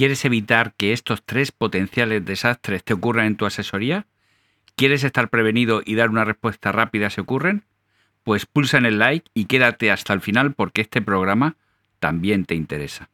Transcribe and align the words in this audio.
¿Quieres 0.00 0.24
evitar 0.24 0.72
que 0.78 0.94
estos 0.94 1.22
tres 1.26 1.52
potenciales 1.52 2.24
desastres 2.24 2.82
te 2.82 2.94
ocurran 2.94 3.26
en 3.26 3.36
tu 3.36 3.44
asesoría? 3.44 4.06
¿Quieres 4.74 5.04
estar 5.04 5.28
prevenido 5.28 5.82
y 5.84 5.94
dar 5.94 6.08
una 6.08 6.24
respuesta 6.24 6.72
rápida 6.72 7.10
si 7.10 7.20
ocurren? 7.20 7.64
Pues 8.24 8.46
pulsa 8.46 8.78
en 8.78 8.86
el 8.86 8.98
like 8.98 9.30
y 9.34 9.44
quédate 9.44 9.90
hasta 9.90 10.14
el 10.14 10.22
final 10.22 10.54
porque 10.54 10.80
este 10.80 11.02
programa 11.02 11.56
también 11.98 12.46
te 12.46 12.54
interesa. 12.54 13.10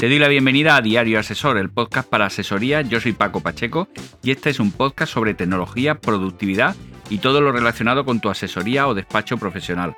Te 0.00 0.08
doy 0.08 0.18
la 0.18 0.26
bienvenida 0.26 0.74
a 0.74 0.80
Diario 0.80 1.20
Asesor, 1.20 1.58
el 1.58 1.70
podcast 1.70 2.08
para 2.08 2.26
asesoría. 2.26 2.80
Yo 2.82 3.00
soy 3.00 3.12
Paco 3.12 3.40
Pacheco 3.40 3.86
y 4.20 4.32
este 4.32 4.50
es 4.50 4.58
un 4.58 4.72
podcast 4.72 5.12
sobre 5.12 5.34
tecnología, 5.34 6.00
productividad 6.00 6.74
y 6.74 6.89
todo 7.18 7.40
lo 7.40 7.52
relacionado 7.52 8.04
con 8.04 8.20
tu 8.20 8.30
asesoría 8.30 8.88
o 8.88 8.94
despacho 8.94 9.36
profesional. 9.36 9.96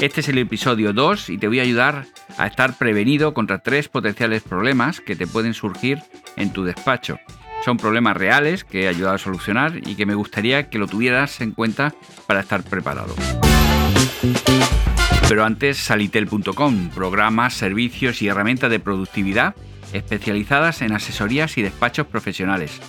Este 0.00 0.20
es 0.20 0.28
el 0.28 0.38
episodio 0.38 0.92
2 0.92 1.30
y 1.30 1.38
te 1.38 1.48
voy 1.48 1.60
a 1.60 1.62
ayudar 1.62 2.06
a 2.38 2.46
estar 2.46 2.76
prevenido 2.76 3.34
contra 3.34 3.58
tres 3.58 3.88
potenciales 3.88 4.42
problemas 4.42 5.00
que 5.00 5.16
te 5.16 5.26
pueden 5.26 5.54
surgir 5.54 6.02
en 6.36 6.52
tu 6.52 6.64
despacho. 6.64 7.18
Son 7.64 7.76
problemas 7.76 8.16
reales 8.16 8.64
que 8.64 8.84
he 8.84 8.88
ayudado 8.88 9.14
a 9.14 9.18
solucionar 9.18 9.80
y 9.86 9.96
que 9.96 10.06
me 10.06 10.14
gustaría 10.14 10.68
que 10.70 10.78
lo 10.78 10.86
tuvieras 10.86 11.40
en 11.40 11.52
cuenta 11.52 11.94
para 12.26 12.40
estar 12.40 12.62
preparado. 12.62 13.14
Pero 15.28 15.44
antes, 15.44 15.78
salitel.com, 15.78 16.90
programas, 16.90 17.54
servicios 17.54 18.22
y 18.22 18.28
herramientas 18.28 18.70
de 18.70 18.78
productividad 18.78 19.56
especializadas 19.92 20.82
en 20.82 20.92
asesorías 20.92 21.58
y 21.58 21.62
despachos 21.62 22.06
profesionales. 22.06 22.80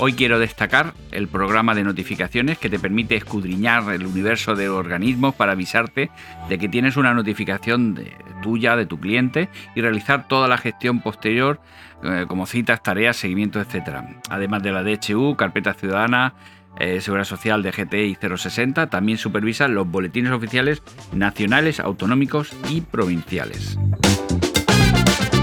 Hoy 0.00 0.12
quiero 0.12 0.38
destacar 0.38 0.94
el 1.10 1.26
programa 1.26 1.74
de 1.74 1.82
notificaciones 1.82 2.56
que 2.56 2.70
te 2.70 2.78
permite 2.78 3.16
escudriñar 3.16 3.92
el 3.92 4.06
universo 4.06 4.54
de 4.54 4.68
organismos 4.68 5.34
para 5.34 5.52
avisarte 5.52 6.10
de 6.48 6.58
que 6.58 6.68
tienes 6.68 6.96
una 6.96 7.14
notificación 7.14 7.98
tuya, 8.40 8.76
de 8.76 8.86
tu 8.86 9.00
cliente 9.00 9.48
y 9.74 9.80
realizar 9.80 10.28
toda 10.28 10.46
la 10.46 10.56
gestión 10.56 11.00
posterior 11.00 11.60
eh, 12.04 12.26
como 12.28 12.46
citas, 12.46 12.80
tareas, 12.80 13.16
seguimiento, 13.16 13.60
etc. 13.60 14.04
Además 14.30 14.62
de 14.62 14.70
la 14.70 14.84
DHU, 14.84 15.34
carpeta 15.34 15.74
ciudadana, 15.74 16.34
eh, 16.78 17.00
Seguridad 17.00 17.24
Social 17.24 17.64
de 17.64 17.72
GTI 17.72 18.16
060 18.36 18.90
también 18.90 19.18
supervisa 19.18 19.66
los 19.66 19.88
boletines 19.90 20.30
oficiales 20.30 20.80
nacionales, 21.12 21.80
autonómicos 21.80 22.52
y 22.70 22.82
provinciales. 22.82 23.76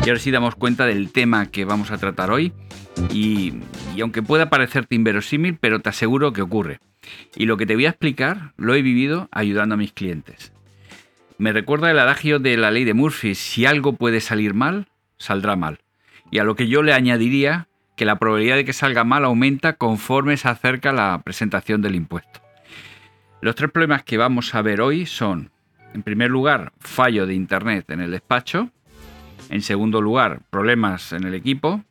Y 0.05 0.09
ahora 0.09 0.19
sí 0.19 0.29
damos 0.29 0.53
cuenta 0.53 0.85
del 0.85 1.11
tema 1.11 1.47
que 1.47 1.65
vamos 1.65 1.89
a 1.89 1.97
tratar 1.97 2.29
hoy 2.29 2.53
y, 3.11 3.55
aunque 3.99 4.21
pueda 4.21 4.51
parecerte 4.51 4.93
inverosímil, 4.93 5.57
pero 5.59 5.79
te 5.79 5.89
aseguro 5.89 6.31
que 6.31 6.43
ocurre. 6.43 6.79
Y 7.35 7.47
lo 7.47 7.57
que 7.57 7.65
te 7.65 7.73
voy 7.73 7.87
a 7.87 7.89
explicar 7.89 8.53
lo 8.55 8.75
he 8.75 8.83
vivido 8.83 9.27
ayudando 9.31 9.73
a 9.73 9.79
mis 9.79 9.93
clientes. 9.93 10.53
Me 11.39 11.53
recuerda 11.53 11.89
el 11.89 11.97
adagio 11.97 12.37
de 12.37 12.55
la 12.55 12.69
ley 12.69 12.83
de 12.83 12.93
Murphy, 12.93 13.33
si 13.33 13.65
algo 13.65 13.93
puede 13.93 14.21
salir 14.21 14.53
mal, 14.53 14.89
saldrá 15.17 15.55
mal. 15.55 15.79
Y 16.29 16.37
a 16.37 16.43
lo 16.43 16.55
que 16.55 16.67
yo 16.67 16.83
le 16.83 16.93
añadiría 16.93 17.67
que 17.95 18.05
la 18.05 18.19
probabilidad 18.19 18.57
de 18.57 18.65
que 18.65 18.73
salga 18.73 19.03
mal 19.05 19.25
aumenta 19.25 19.73
conforme 19.73 20.37
se 20.37 20.49
acerca 20.49 20.93
la 20.93 21.19
presentación 21.25 21.81
del 21.81 21.95
impuesto. 21.95 22.41
Los 23.41 23.55
tres 23.55 23.71
problemas 23.71 24.03
que 24.03 24.17
vamos 24.17 24.53
a 24.53 24.61
ver 24.61 24.81
hoy 24.81 25.07
son, 25.07 25.49
en 25.95 26.03
primer 26.03 26.29
lugar, 26.29 26.73
fallo 26.79 27.25
de 27.25 27.33
Internet 27.33 27.89
en 27.89 28.01
el 28.01 28.11
despacho, 28.11 28.69
en 29.49 29.61
segundo 29.61 30.01
lugar, 30.01 30.41
problemas 30.49 31.13
en 31.13 31.25
el 31.25 31.33
equipo, 31.33 31.83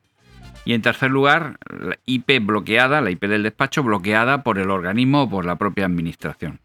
y 0.65 0.73
en 0.73 0.83
tercer 0.83 1.11
lugar, 1.11 1.59
la 1.69 1.99
IP 2.07 2.41
bloqueada, 2.41 3.01
la 3.01 3.11
IP 3.11 3.25
del 3.25 3.43
despacho 3.43 3.83
bloqueada 3.83 4.43
por 4.43 4.59
el 4.59 4.71
organismo 4.71 5.23
o 5.23 5.31
por 5.31 5.45
la 5.45 5.57
propia 5.57 5.85
administración. 5.85 6.61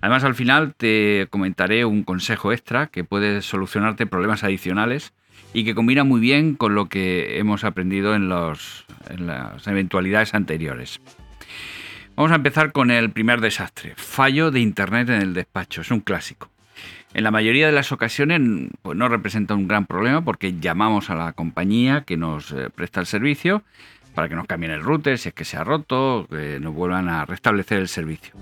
Además, 0.00 0.24
al 0.24 0.34
final 0.34 0.74
te 0.76 1.26
comentaré 1.30 1.84
un 1.84 2.04
consejo 2.04 2.52
extra 2.52 2.86
que 2.88 3.04
puede 3.04 3.42
solucionarte 3.42 4.06
problemas 4.06 4.44
adicionales 4.44 5.12
y 5.52 5.64
que 5.64 5.74
combina 5.74 6.04
muy 6.04 6.20
bien 6.20 6.54
con 6.54 6.74
lo 6.74 6.88
que 6.88 7.38
hemos 7.38 7.64
aprendido 7.64 8.14
en, 8.14 8.28
las 8.28 8.84
eventualidades 9.66 10.34
anteriores. 10.34 11.00
Vamos 12.14 12.32
a 12.32 12.36
empezar 12.36 12.72
con 12.72 12.90
el 12.90 13.10
primer 13.10 13.40
desastre, 13.40 13.94
fallo 13.96 14.50
de 14.50 14.60
Internet 14.60 15.08
en 15.08 15.22
el 15.22 15.34
despacho, 15.34 15.80
es 15.80 15.90
un 15.90 16.00
clásico. 16.00 16.50
En 17.14 17.24
la 17.24 17.30
mayoría 17.30 17.66
de 17.66 17.72
las 17.72 17.90
ocasiones 17.90 18.40
pues 18.82 18.96
no 18.96 19.08
representa 19.08 19.54
un 19.54 19.66
gran 19.66 19.86
problema 19.86 20.22
porque 20.22 20.58
llamamos 20.60 21.10
a 21.10 21.14
la 21.14 21.32
compañía 21.32 22.02
que 22.02 22.16
nos 22.16 22.52
eh, 22.52 22.68
presta 22.74 23.00
el 23.00 23.06
servicio 23.06 23.62
para 24.14 24.28
que 24.28 24.34
nos 24.34 24.46
cambien 24.46 24.72
el 24.72 24.82
router 24.82 25.16
si 25.16 25.28
es 25.28 25.34
que 25.34 25.44
se 25.44 25.56
ha 25.56 25.62
roto, 25.62 26.26
que 26.28 26.58
nos 26.58 26.74
vuelvan 26.74 27.08
a 27.08 27.24
restablecer 27.24 27.78
el 27.78 27.86
servicio. 27.86 28.34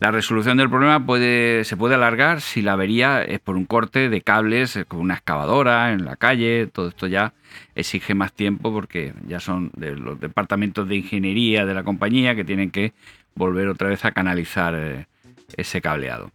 La 0.00 0.10
resolución 0.10 0.56
del 0.56 0.68
problema 0.68 0.98
se 0.98 1.76
puede 1.76 1.94
alargar 1.94 2.40
si 2.40 2.62
la 2.62 2.72
avería 2.72 3.22
es 3.22 3.38
por 3.38 3.54
un 3.56 3.64
corte 3.64 4.08
de 4.08 4.22
cables 4.22 4.74
eh, 4.74 4.84
con 4.84 4.98
una 4.98 5.14
excavadora 5.14 5.92
en 5.92 6.04
la 6.04 6.16
calle, 6.16 6.66
todo 6.66 6.88
esto 6.88 7.06
ya 7.06 7.32
exige 7.76 8.14
más 8.14 8.32
tiempo 8.32 8.72
porque 8.72 9.14
ya 9.28 9.38
son 9.38 9.70
los 9.76 10.18
departamentos 10.18 10.88
de 10.88 10.96
ingeniería 10.96 11.64
de 11.64 11.74
la 11.74 11.84
compañía 11.84 12.34
que 12.34 12.44
tienen 12.44 12.72
que 12.72 12.92
volver 13.34 13.68
otra 13.68 13.88
vez 13.88 14.04
a 14.04 14.10
canalizar 14.10 14.74
eh, 14.74 15.06
ese 15.56 15.80
cableado. 15.80 16.32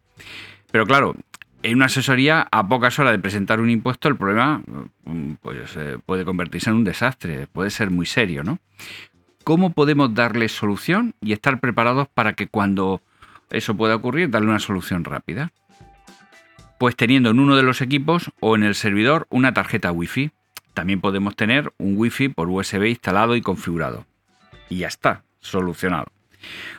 Pero 0.71 0.85
claro, 0.85 1.15
en 1.65 1.77
una 1.77 1.85
asesoría, 1.85 2.47
a 2.51 2.67
pocas 2.67 2.99
horas 2.99 3.13
de 3.13 3.19
presentar 3.19 3.59
un 3.59 3.71
impuesto, 3.71 4.07
el 4.07 4.15
problema 4.15 4.61
mm, 5.03 5.33
pues, 5.41 5.75
eh, 5.75 5.97
puede 6.05 6.23
convertirse 6.23 6.69
en 6.69 6.75
un 6.75 6.83
desastre, 6.83 7.47
puede 7.47 7.71
ser 7.71 7.89
muy 7.89 8.05
serio, 8.05 8.43
¿no? 8.43 8.59
¿Cómo 9.43 9.71
podemos 9.71 10.13
darle 10.13 10.47
solución 10.47 11.15
y 11.21 11.33
estar 11.33 11.59
preparados 11.59 12.07
para 12.07 12.33
que 12.33 12.47
cuando 12.47 13.01
eso 13.49 13.75
pueda 13.75 13.95
ocurrir, 13.95 14.29
darle 14.29 14.49
una 14.49 14.59
solución 14.59 15.03
rápida? 15.03 15.53
Pues 16.77 16.95
teniendo 16.95 17.31
en 17.31 17.39
uno 17.39 17.55
de 17.55 17.63
los 17.63 17.81
equipos 17.81 18.31
o 18.39 18.55
en 18.55 18.63
el 18.63 18.75
servidor 18.75 19.25
una 19.31 19.53
tarjeta 19.53 19.91
Wi-Fi. 19.91 20.31
También 20.75 21.01
podemos 21.01 21.35
tener 21.35 21.73
un 21.77 21.97
Wi-Fi 21.97 22.29
por 22.29 22.47
USB 22.49 22.85
instalado 22.89 23.35
y 23.35 23.41
configurado. 23.41 24.05
Y 24.69 24.79
ya 24.79 24.87
está, 24.87 25.23
solucionado. 25.39 26.07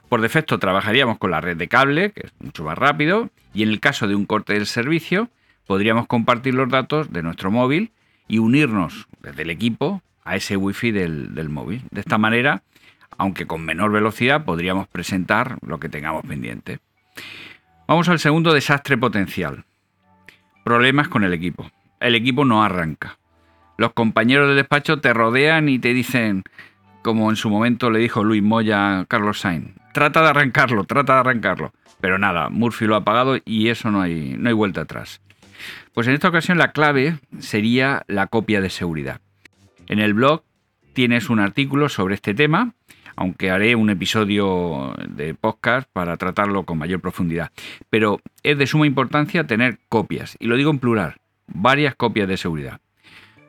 Por 0.09 0.21
defecto 0.21 0.59
trabajaríamos 0.59 1.19
con 1.19 1.31
la 1.31 1.41
red 1.41 1.57
de 1.57 1.69
cable, 1.69 2.13
que 2.13 2.27
es 2.27 2.33
mucho 2.41 2.65
más 2.65 2.79
rápido, 2.79 3.31
y 3.55 3.63
en 3.63 3.71
el 3.71 3.81
caso 3.81 4.07
de 4.07 4.15
un 4.15 4.27
corte 4.27 4.53
del 4.53 4.67
servicio, 4.67 5.29
podríamos 5.67 6.07
compartir 6.07 6.55
los 6.55 6.69
datos 6.69 7.13
de 7.13 7.23
nuestro 7.23 7.51
móvil 7.51 7.91
y 8.29 8.39
unirnos 8.39 9.09
desde 9.23 9.43
el 9.43 9.51
equipo 9.51 10.03
a 10.25 10.37
ese 10.37 10.57
wifi 10.57 10.91
del, 10.91 11.35
del 11.35 11.49
móvil. 11.49 11.83
De 11.91 12.01
esta 12.01 12.19
manera, 12.19 12.63
aunque 13.19 13.47
con 13.47 13.65
menor 13.65 13.93
velocidad, 13.93 14.45
podríamos 14.45 14.89
presentar 14.89 15.59
lo 15.63 15.79
que 15.79 15.89
tengamos 15.89 16.23
pendiente. 16.27 16.79
Vamos 17.89 18.09
al 18.09 18.19
segundo 18.19 18.53
desastre 18.53 18.99
potencial. 18.99 19.65
Problemas 20.65 21.09
con 21.09 21.23
el 21.23 21.33
equipo. 21.33 21.71
El 22.01 22.15
equipo 22.15 22.45
no 22.45 22.65
arranca. 22.65 23.19
Los 23.79 23.93
compañeros 23.93 24.49
de 24.49 24.55
despacho 24.55 25.01
te 25.01 25.13
rodean 25.13 25.69
y 25.69 25.79
te 25.79 25.95
dicen, 25.95 26.43
como 27.07 27.31
en 27.31 27.37
su 27.37 27.51
momento 27.51 27.89
le 27.89 28.01
dijo 28.01 28.25
Luis 28.25 28.43
Moya 28.43 28.99
a 28.99 29.05
Carlos 29.05 29.39
Sainz. 29.39 29.71
Trata 29.93 30.23
de 30.23 30.29
arrancarlo, 30.31 30.83
trata 30.83 31.15
de 31.15 31.21
arrancarlo. 31.21 31.73
Pero 32.01 32.19
nada, 32.19 32.49
Murphy 32.51 32.87
lo 32.87 32.97
ha 32.97 32.99
apagado 32.99 33.39
y 33.45 33.69
eso 33.69 33.93
no 33.93 34.01
hay, 34.01 34.35
no 34.37 34.49
hay 34.49 34.55
vuelta 34.57 34.81
atrás. 34.81 35.21
Pues 35.95 36.09
en 36.09 36.15
esta 36.15 36.31
ocasión 36.31 36.59
la 36.59 36.73
clave 36.73 37.21
sería 37.39 38.03
la 38.09 38.27
copia 38.27 38.61
de 38.61 38.71
seguridad. 38.71 39.21
En 39.87 40.01
el 40.01 40.15
blog 40.15 40.43
tienes 40.95 41.31
un 41.31 41.39
artículo 41.39 41.89
sobre 41.89 42.17
este 42.17 42.35
tema, 42.35 42.75
aunque 43.15 43.53
haré 43.53 43.77
un 43.77 43.89
episodio 43.89 44.93
de 45.09 45.33
podcast 45.35 45.89
para 45.93 46.17
tratarlo 46.17 46.65
con 46.65 46.77
mayor 46.77 47.01
profundidad. 47.01 47.53
Pero 47.89 48.21
es 48.43 48.59
de 48.59 48.67
suma 48.67 48.85
importancia 48.85 49.47
tener 49.47 49.79
copias, 49.89 50.37
y 50.41 50.49
lo 50.49 50.57
digo 50.57 50.73
en 50.73 50.81
plural, 50.81 51.15
varias 51.47 51.95
copias 51.95 52.27
de 52.27 52.37
seguridad. 52.37 52.81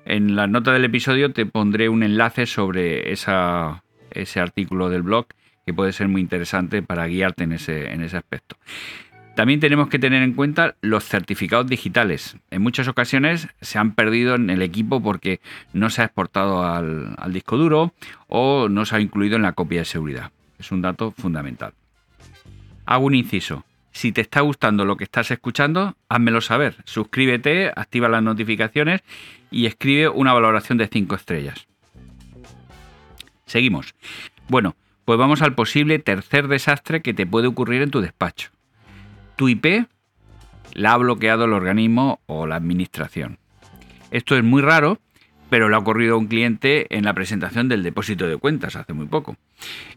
En 0.10 0.38
la 0.38 0.48
nota 0.48 0.72
del 0.72 0.86
episodio 0.86 1.34
te 1.34 1.46
pondré 1.46 1.90
un 1.90 2.02
enlace 2.02 2.46
sobre 2.46 3.12
ese 3.12 4.40
artículo 4.40 4.90
del 4.90 5.02
blog 5.02 5.26
que 5.66 5.74
puede 5.74 5.92
ser 5.92 6.08
muy 6.08 6.22
interesante 6.22 6.82
para 6.82 7.08
guiarte 7.08 7.44
en 7.44 7.52
ese, 7.52 7.92
en 7.92 8.02
ese 8.02 8.16
aspecto. 8.16 8.56
También 9.36 9.60
tenemos 9.60 9.90
que 9.90 10.00
tener 10.00 10.24
en 10.24 10.32
cuenta 10.32 10.76
los 10.80 11.04
certificados 11.04 11.68
digitales. 11.68 12.38
En 12.52 12.62
muchas 12.62 12.88
ocasiones 12.88 13.50
se 13.60 13.80
han 13.80 13.96
perdido 13.96 14.36
en 14.36 14.50
el 14.50 14.62
equipo 14.62 15.04
porque 15.04 15.42
no 15.74 15.90
se 15.90 16.02
ha 16.02 16.06
exportado 16.06 16.64
al, 16.64 17.14
al, 17.18 17.34
disco 17.34 17.58
duro 17.58 17.94
o 18.30 18.70
no 18.70 18.86
se 18.86 18.96
ha 18.96 19.02
incluido 19.02 19.36
en 19.36 19.42
la 19.42 19.52
copia 19.52 19.80
de 19.80 19.86
seguridad. 19.86 20.32
Es 20.58 20.72
un 20.72 20.82
dato 20.82 21.12
fundamental. 21.12 21.74
Hago 22.86 23.06
un 23.06 23.14
inciso. 23.14 23.66
Si 23.98 24.12
te 24.12 24.22
está 24.22 24.42
gustando 24.42 24.86
lo 24.86 24.96
que 24.96 25.06
estás 25.06 25.32
escuchando, 25.32 25.96
házmelo 26.08 26.40
saber. 26.40 26.76
Suscríbete, 26.86 27.72
activa 27.76 28.08
las 28.08 28.22
notificaciones 28.22 29.02
y 29.50 29.66
escribe 29.66 30.08
una 30.08 30.34
valoración 30.34 30.78
de 30.78 30.88
5 30.88 31.16
estrellas. 31.16 31.66
Seguimos. 33.48 33.96
Bueno, 34.50 34.76
pues 35.04 35.18
vamos 35.18 35.42
al 35.42 35.56
posible 35.56 35.98
tercer 35.98 36.48
desastre 36.48 37.02
que 37.02 37.16
te 37.16 37.26
puede 37.26 37.48
ocurrir 37.48 37.82
en 37.82 37.90
tu 37.90 38.00
despacho. 38.00 38.52
Tu 39.36 39.50
IP 39.50 39.88
la 40.74 40.94
ha 40.94 40.98
bloqueado 40.98 41.46
el 41.46 41.54
organismo 41.54 42.22
o 42.28 42.46
la 42.46 42.58
administración. 42.58 43.40
Esto 44.12 44.38
es 44.38 44.44
muy 44.44 44.62
raro, 44.62 45.00
pero 45.50 45.70
le 45.70 45.76
ha 45.76 45.80
ocurrido 45.80 46.14
a 46.14 46.20
un 46.20 46.28
cliente 46.28 46.86
en 46.96 47.04
la 47.04 47.16
presentación 47.16 47.68
del 47.68 47.82
depósito 47.82 48.28
de 48.28 48.38
cuentas 48.38 48.76
hace 48.76 48.94
muy 48.94 49.08
poco. 49.08 49.38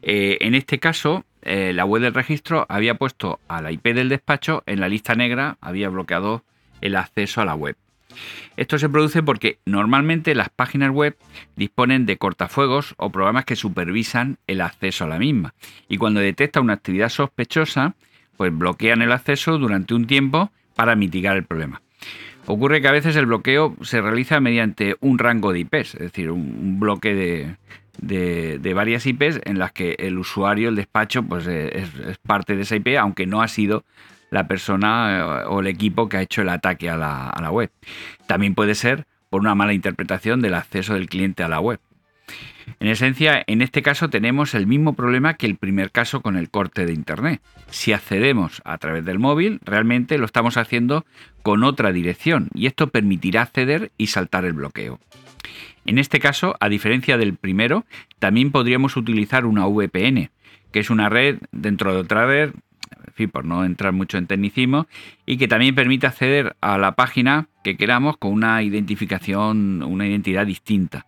Eh, 0.00 0.38
en 0.40 0.54
este 0.54 0.78
caso, 0.78 1.26
eh, 1.42 1.72
la 1.74 1.84
web 1.84 2.02
del 2.02 2.14
registro 2.14 2.66
había 2.68 2.94
puesto 2.94 3.40
a 3.48 3.62
la 3.62 3.72
IP 3.72 3.94
del 3.94 4.08
despacho 4.08 4.62
en 4.66 4.80
la 4.80 4.88
lista 4.88 5.14
negra, 5.14 5.56
había 5.60 5.88
bloqueado 5.88 6.44
el 6.80 6.96
acceso 6.96 7.40
a 7.40 7.44
la 7.44 7.54
web. 7.54 7.76
Esto 8.56 8.78
se 8.78 8.88
produce 8.88 9.22
porque 9.22 9.58
normalmente 9.64 10.34
las 10.34 10.50
páginas 10.50 10.90
web 10.90 11.16
disponen 11.56 12.06
de 12.06 12.16
cortafuegos 12.16 12.94
o 12.98 13.10
programas 13.10 13.44
que 13.44 13.56
supervisan 13.56 14.38
el 14.46 14.60
acceso 14.60 15.04
a 15.04 15.08
la 15.08 15.18
misma. 15.18 15.54
Y 15.88 15.96
cuando 15.96 16.20
detecta 16.20 16.60
una 16.60 16.74
actividad 16.74 17.08
sospechosa, 17.08 17.94
pues 18.36 18.56
bloquean 18.56 19.02
el 19.02 19.12
acceso 19.12 19.58
durante 19.58 19.94
un 19.94 20.06
tiempo 20.06 20.50
para 20.74 20.96
mitigar 20.96 21.36
el 21.36 21.44
problema. 21.44 21.82
Ocurre 22.46 22.80
que 22.80 22.88
a 22.88 22.92
veces 22.92 23.14
el 23.16 23.26
bloqueo 23.26 23.76
se 23.82 24.00
realiza 24.00 24.40
mediante 24.40 24.96
un 25.00 25.18
rango 25.18 25.52
de 25.52 25.60
IPs, 25.60 25.94
es 25.94 26.00
decir, 26.00 26.30
un, 26.30 26.80
bloque 26.80 27.14
de, 27.14 27.56
varias 28.00 29.06
IPs 29.06 29.40
en 29.44 29.58
las 29.58 29.72
que 29.72 29.96
el 29.98 30.18
usuario, 30.18 30.68
el 30.68 30.76
despacho, 30.76 31.22
pues 31.22 31.46
eh, 31.46 31.86
es, 32.08 32.18
parte 32.18 32.56
de 32.56 32.62
esa 32.62 32.76
IP, 32.76 32.96
aunque 32.98 33.26
no 33.26 33.42
ha 33.42 33.48
sido 33.48 33.84
la 34.30 34.46
persona 34.46 35.18
eh, 35.18 35.44
o 35.48 35.60
el 35.60 35.66
equipo 35.66 36.08
que 36.08 36.16
ha 36.16 36.22
hecho 36.22 36.42
el 36.42 36.48
ataque 36.48 36.88
a 36.90 36.96
la 36.96 37.50
web. 37.50 37.70
También 38.26 38.54
puede 38.54 38.74
ser 38.74 39.06
por 39.28 39.40
una 39.40 39.54
mala 39.54 39.72
interpretación 39.72 40.40
del 40.42 40.54
acceso 40.54 40.94
del 40.94 41.08
cliente 41.08 41.42
a 41.42 41.48
la 41.48 41.60
web. 41.60 41.80
En 42.78 42.88
esencia, 42.88 43.42
en 43.46 43.62
este 43.62 43.82
caso 43.82 44.08
tenemos 44.10 44.54
el 44.54 44.66
mismo 44.66 44.94
problema 44.94 45.34
que 45.34 45.46
el 45.46 45.56
primer 45.56 45.90
caso 45.90 46.20
con 46.20 46.36
el 46.36 46.50
corte 46.50 46.86
de 46.86 46.92
Internet. 46.92 47.40
Si 47.70 47.92
accedemos 47.92 48.62
a 48.64 48.78
través 48.78 49.04
del 49.04 49.18
móvil, 49.18 49.60
realmente 49.64 50.18
lo 50.18 50.26
estamos 50.26 50.56
haciendo 50.56 51.04
con 51.42 51.64
otra 51.64 51.92
dirección 51.92 52.48
y 52.54 52.66
esto 52.66 52.88
permitirá 52.88 53.42
acceder 53.42 53.90
y 53.96 54.08
saltar 54.08 54.44
el 54.44 54.52
bloqueo. 54.52 55.00
En 55.84 55.98
este 55.98 56.20
caso, 56.20 56.56
a 56.60 56.68
diferencia 56.68 57.16
del 57.16 57.34
primero, 57.34 57.84
también 58.18 58.50
podríamos 58.50 58.96
utilizar 58.96 59.46
una 59.46 59.66
VPN, 59.66 60.30
que 60.72 60.80
es 60.80 60.90
una 60.90 61.08
red 61.08 61.38
dentro 61.52 61.92
de 61.92 62.00
otra 62.00 62.26
red, 62.26 62.52
en 63.06 63.14
fin, 63.14 63.30
por 63.30 63.44
no 63.44 63.64
entrar 63.64 63.92
mucho 63.92 64.18
en 64.18 64.26
tecnicismo, 64.26 64.86
y 65.26 65.36
que 65.36 65.48
también 65.48 65.74
permite 65.74 66.06
acceder 66.06 66.56
a 66.60 66.78
la 66.78 66.92
página 66.92 67.48
que 67.64 67.76
queramos 67.76 68.16
con 68.16 68.32
una 68.32 68.62
identificación, 68.62 69.82
una 69.82 70.06
identidad 70.06 70.46
distinta 70.46 71.06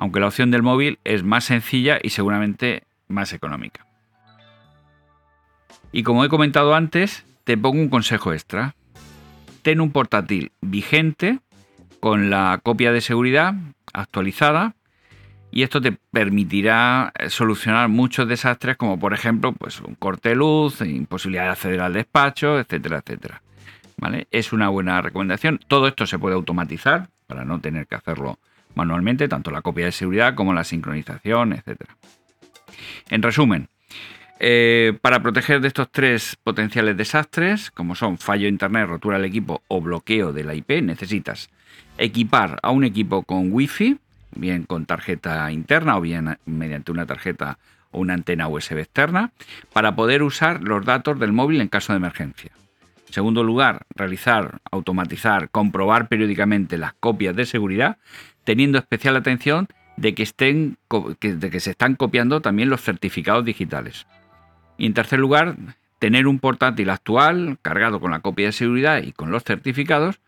aunque 0.00 0.18
la 0.18 0.28
opción 0.28 0.50
del 0.50 0.62
móvil 0.62 0.98
es 1.04 1.22
más 1.22 1.44
sencilla 1.44 1.98
y 2.02 2.08
seguramente 2.08 2.84
más 3.06 3.34
económica. 3.34 3.86
Y 5.92 6.04
como 6.04 6.24
he 6.24 6.30
comentado 6.30 6.74
antes, 6.74 7.26
te 7.44 7.58
pongo 7.58 7.82
un 7.82 7.90
consejo 7.90 8.32
extra. 8.32 8.74
Ten 9.60 9.78
un 9.78 9.92
portátil 9.92 10.52
vigente 10.62 11.40
con 12.00 12.30
la 12.30 12.60
copia 12.62 12.92
de 12.92 13.00
seguridad 13.00 13.54
actualizada 13.92 14.74
y 15.52 15.62
esto 15.62 15.80
te 15.80 15.92
permitirá 15.92 17.12
eh, 17.18 17.28
solucionar 17.28 17.88
muchos 17.88 18.28
desastres 18.28 18.76
como 18.76 18.98
por 18.98 19.12
ejemplo 19.12 19.52
pues 19.52 19.80
un 19.80 19.94
corte 19.94 20.30
de 20.30 20.34
luz, 20.36 20.80
imposibilidad 20.80 21.44
de 21.44 21.50
acceder 21.50 21.80
al 21.80 21.92
despacho, 21.92 22.58
etcétera, 22.58 22.98
etcétera. 22.98 23.42
¿Vale? 23.96 24.28
Es 24.30 24.52
una 24.52 24.70
buena 24.70 25.02
recomendación. 25.02 25.60
Todo 25.68 25.86
esto 25.86 26.06
se 26.06 26.18
puede 26.18 26.34
automatizar 26.34 27.08
para 27.26 27.44
no 27.44 27.60
tener 27.60 27.86
que 27.86 27.96
hacerlo 27.96 28.38
manualmente, 28.74 29.28
tanto 29.28 29.50
la 29.50 29.60
copia 29.60 29.84
de 29.84 29.92
seguridad 29.92 30.34
como 30.34 30.54
la 30.54 30.64
sincronización, 30.64 31.52
etc. 31.52 31.82
En 33.10 33.22
resumen, 33.22 33.68
eh, 34.42 34.98
para 35.02 35.20
proteger 35.20 35.60
de 35.60 35.68
estos 35.68 35.90
tres 35.90 36.36
potenciales 36.42 36.96
desastres, 36.96 37.70
como 37.70 37.94
son 37.94 38.16
fallo 38.16 38.44
de 38.44 38.48
internet, 38.48 38.88
rotura 38.88 39.18
del 39.18 39.26
equipo 39.26 39.62
o 39.68 39.82
bloqueo 39.82 40.32
de 40.32 40.44
la 40.44 40.54
IP, 40.54 40.82
necesitas 40.82 41.50
equipar 41.98 42.58
a 42.62 42.70
un 42.70 42.84
equipo 42.84 43.22
con 43.22 43.52
Wi-Fi, 43.52 43.98
bien 44.34 44.64
con 44.64 44.86
tarjeta 44.86 45.52
interna 45.52 45.98
o 45.98 46.00
bien 46.00 46.38
mediante 46.46 46.90
una 46.90 47.04
tarjeta 47.04 47.58
o 47.90 48.00
una 48.00 48.14
antena 48.14 48.48
USB 48.48 48.78
externa, 48.78 49.32
para 49.74 49.94
poder 49.94 50.22
usar 50.22 50.62
los 50.62 50.86
datos 50.86 51.20
del 51.20 51.32
móvil 51.32 51.60
en 51.60 51.68
caso 51.68 51.92
de 51.92 51.98
emergencia. 51.98 52.50
En 53.08 53.12
segundo 53.12 53.44
lugar, 53.44 53.82
realizar, 53.94 54.60
automatizar, 54.70 55.50
comprobar 55.50 56.08
periódicamente 56.08 56.78
las 56.78 56.94
copias 56.94 57.36
de 57.36 57.44
seguridad 57.44 57.98
teniendo 58.44 58.78
especial 58.78 59.16
atención 59.16 59.68
que, 60.00 61.34
de 61.34 61.50
que 61.50 61.60
se 61.60 61.70
están 61.72 61.94
copiando 61.94 62.40
también 62.40 62.70
los 62.70 62.80
certificados 62.80 63.44
digitales. 63.44 64.06
Y 64.80 64.86
en 64.86 64.94
tercer 64.94 65.18
lugar, 65.18 65.56
tener 65.98 66.26
un 66.26 66.38
portátil 66.38 66.88
actual 66.88 67.58
cargado 67.60 68.00
con 68.00 68.12
la 68.12 68.20
copia 68.20 68.46
de 68.46 68.52
seguridad 68.52 69.02
y 69.02 69.12
con 69.12 69.30
los 69.30 69.44
certificados 69.44 70.20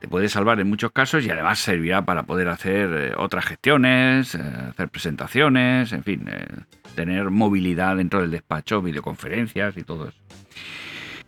te 0.00 0.08
puede 0.08 0.30
salvar 0.30 0.58
en 0.58 0.70
muchos 0.70 0.90
casos 0.90 1.26
y 1.26 1.30
además 1.30 1.58
servirá 1.58 2.02
para 2.02 2.22
poder 2.22 2.48
hacer 2.48 2.90
eh, 2.94 3.12
otras 3.14 3.44
gestiones, 3.44 4.34
eh, 4.34 4.40
hacer 4.70 4.88
presentaciones, 4.88 5.92
en 5.92 6.02
fin, 6.02 6.26
eh, 6.30 6.46
tener 6.94 7.28
movilidad 7.28 7.98
dentro 7.98 8.22
del 8.22 8.30
despacho, 8.30 8.80
videoconferencias 8.80 9.76
y 9.76 9.82
todo 9.82 10.08
eso. 10.08 10.18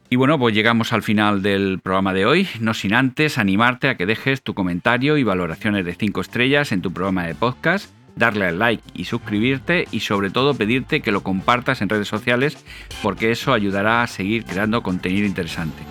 Y 0.09 0.17
bueno, 0.17 0.39
pues 0.39 0.55
llegamos 0.55 0.95
al 0.95 1.03
final 1.03 1.43
del 1.43 1.79
programa 1.83 2.15
de 2.15 2.25
hoy, 2.25 2.49
no 2.61 2.73
sin 2.73 2.95
antes 2.95 3.37
animarte 3.37 3.91
a 3.91 3.97
que 3.97 4.07
dejes 4.07 4.41
tu 4.41 4.55
comentario 4.55 5.19
y 5.19 5.25
valoraciones 5.25 5.85
de 5.85 5.95
5 5.95 6.23
estrellas 6.23 6.73
en 6.73 6.81
tu 6.81 6.91
programa 6.91 7.27
de 7.27 7.35
podcast, 7.35 7.91
darle 8.17 8.47
al 8.47 8.59
like 8.59 8.83
y 8.95 9.05
suscribirte 9.05 9.87
y 9.93 10.01
sobre 10.01 10.31
todo 10.31 10.55
pedirte 10.55 11.01
que 11.01 11.13
lo 11.13 11.23
compartas 11.23 11.83
en 11.83 11.89
redes 11.89 12.09
sociales 12.09 12.57
porque 13.03 13.31
eso 13.31 13.53
ayudará 13.53 14.03
a 14.03 14.07
seguir 14.07 14.45
creando 14.45 14.83
contenido 14.83 15.27
interesante. 15.27 15.83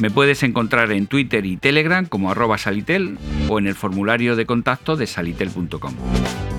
Me 0.00 0.10
puedes 0.10 0.42
encontrar 0.42 0.92
en 0.92 1.06
Twitter 1.06 1.46
y 1.46 1.56
Telegram 1.56 2.06
como 2.06 2.30
arroba 2.30 2.58
salitel 2.58 3.18
o 3.48 3.58
en 3.58 3.66
el 3.66 3.74
formulario 3.74 4.36
de 4.36 4.46
contacto 4.46 4.96
de 4.96 5.06
salitel.com. 5.06 5.94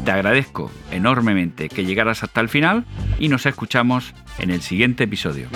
Te 0.05 0.11
agradezco 0.11 0.71
enormemente 0.91 1.69
que 1.69 1.85
llegaras 1.85 2.23
hasta 2.23 2.41
el 2.41 2.49
final 2.49 2.85
y 3.19 3.29
nos 3.29 3.45
escuchamos 3.45 4.13
en 4.39 4.49
el 4.49 4.61
siguiente 4.61 5.05
episodio. 5.05 5.47